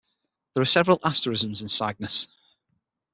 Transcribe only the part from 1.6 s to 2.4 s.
in Cygnus.